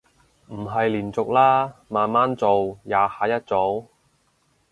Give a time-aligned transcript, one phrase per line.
[0.47, 3.85] 唔係連續啦，慢慢做，廿下一組